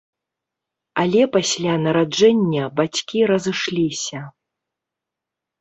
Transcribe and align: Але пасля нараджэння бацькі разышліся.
Але 1.01 1.21
пасля 1.35 1.75
нараджэння 1.83 2.63
бацькі 2.79 3.19
разышліся. 3.33 4.19